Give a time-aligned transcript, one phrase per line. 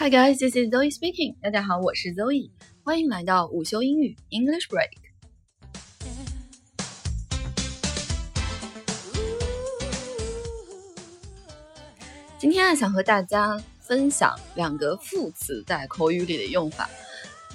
[0.00, 1.34] Hi guys, this is Zoe speaking.
[1.42, 2.52] 大家好，我是 Zoe，
[2.84, 4.90] 欢迎来到午休英语 English Break。
[12.38, 16.88] 今天啊，想和大家分享两个副词在口语里的用法。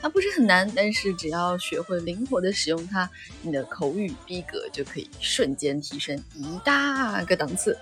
[0.00, 3.10] 它不是很难，但是只要学会灵活的使用它，
[3.42, 7.76] 你的口语逼格就可以瞬间提升一大个档次。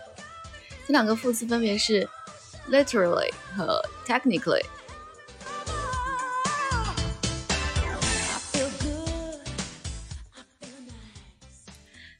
[0.87, 2.09] 这两个副词分别是。
[2.71, 4.63] Literally 和 technically。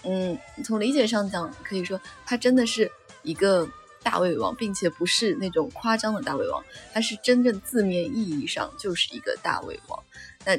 [0.02, 2.90] 嗯，从理解上讲，可以说他真的是
[3.22, 3.68] 一个
[4.02, 6.60] 大胃王，并且不是那种夸张的大胃王，
[6.92, 10.02] 他是真正字面意义上就是一个大胃王。
[10.44, 10.58] 那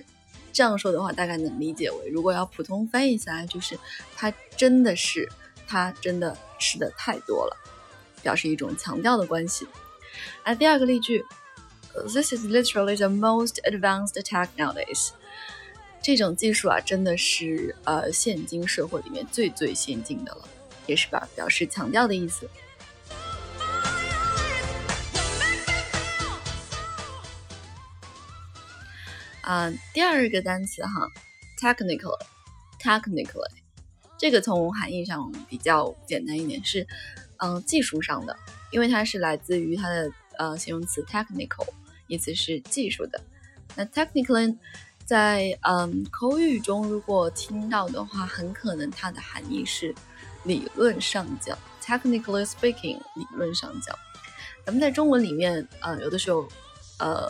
[0.53, 3.77] 这样说的话，大概能理解为，如果要普通翻译下来，就是
[4.15, 5.27] 他真的是
[5.67, 7.57] 他真的吃的太多了。
[8.21, 9.67] 表示一种强调的关系。
[10.45, 11.25] 那第二个例句
[12.07, 15.09] ，This is literally the most advanced tech nowadays。
[16.01, 20.47] 这种技术啊，真的是呃现今社会里面最最先进的了，
[20.87, 22.49] 也是吧，表示强调的意思。
[29.41, 31.07] 啊，第二个单词哈
[31.59, 33.51] ，technically，technically，
[34.17, 36.87] 这个从含义上比较简单一点是。
[37.39, 38.37] 嗯，技术上的，
[38.71, 41.67] 因为它是来自于它的呃形容词 technical，
[42.07, 43.21] 意思是技术的。
[43.75, 44.57] 那 technically
[45.05, 49.93] 在嗯口语中如果听到的话，很可能它的含义是
[50.43, 53.95] 理论上讲，technically speaking，理论上讲。
[54.65, 56.47] 咱们在中文里面，呃，有的时候
[56.99, 57.27] 呃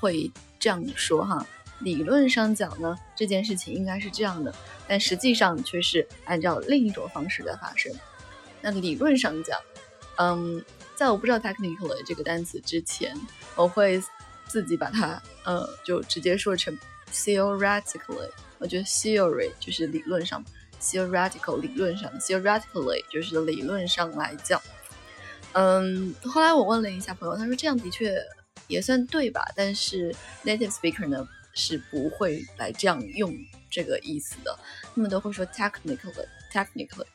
[0.00, 1.44] 会这样说哈，
[1.80, 4.54] 理论上讲呢，这件事情应该是这样的，
[4.86, 7.92] 但实际上却是按照另一种方式在发生。
[8.62, 9.58] 那理论上讲，
[10.16, 10.64] 嗯，
[10.94, 13.14] 在我不知道 technically 这个单词之前，
[13.56, 14.02] 我会
[14.46, 16.78] 自己把它，呃，就直接说成
[17.12, 18.30] theoretically。
[18.58, 20.44] 我觉得 theory 就是理论上
[20.80, 24.62] ，theoretical 理论上，theoretically 就是理论上来讲。
[25.54, 28.14] 嗯，后来我问了一下朋友，他说这样的确
[28.68, 29.44] 也算对吧？
[29.56, 30.14] 但是
[30.44, 33.34] native speaker 呢是不会来这样用
[33.68, 34.58] 这个意思的，
[34.94, 37.06] 他们都会说 technically，technically。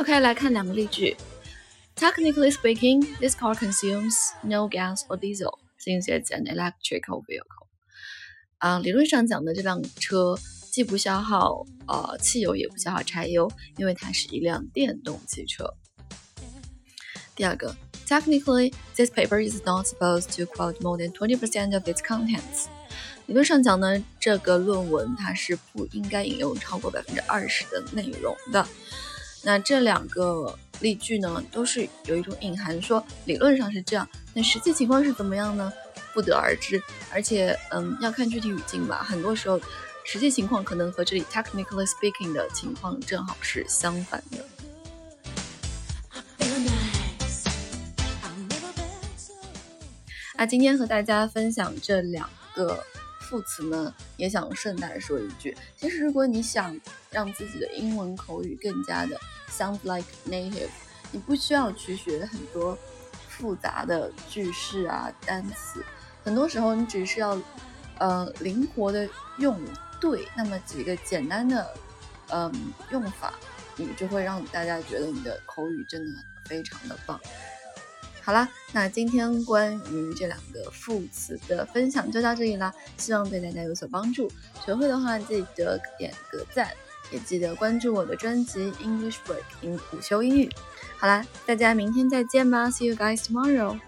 [0.00, 1.16] OK，来看两个例句。
[1.96, 7.66] Technically speaking, this car consumes no gas or diesel since it's an electrical vehicle.
[8.58, 10.38] 啊，理论上讲的，这辆车
[10.70, 15.74] 既不消耗呃汽油，也不消耗柴油，因为它是一辆电动汽车。
[17.34, 17.74] 第二个，
[18.06, 22.66] Technically, this paper is not supposed to quote more than twenty percent of its contents.
[23.26, 28.66] 理论上讲呢，这个论文它是不应该引用超过百分之二十的内容的。
[29.43, 35.71] 那这两个例句呢，都是有一种隐含，说理论上是这样，那实际情况是怎么样呢？
[36.13, 36.81] 不得而知。
[37.11, 39.03] 而且，嗯，要看具体语境吧。
[39.03, 39.59] 很多时候，
[40.03, 44.45] 实际情况可能和这里 technically speaking 的情况正好是相反的。
[50.35, 52.83] 那今天和大家分享这两个。
[53.31, 56.77] 副词呢，也想顺带说一句，其实如果你想
[57.09, 59.17] 让自己的英文口语更加的
[59.49, 60.67] sound like native，
[61.13, 62.77] 你不需要去学很多
[63.29, 65.81] 复杂的句式啊、单词，
[66.25, 67.41] 很多时候你只是要
[67.99, 69.07] 呃灵活的
[69.37, 69.57] 用
[70.01, 71.73] 对那么几个简单的
[72.31, 72.51] 嗯
[72.89, 73.33] 用法，
[73.77, 76.19] 你就会让大家觉得你的口语真的
[76.49, 77.17] 非常的棒。
[78.23, 84.31] 好啦，那今天关于这两个副词的分享就到这里啦，希望对大家有所帮助。
[84.63, 86.71] 学会的话记得点个赞，
[87.11, 90.49] 也记得关注我的专辑 English Break 英午休英语。
[90.97, 93.79] 好啦，大家明天再见吧，See you guys tomorrow。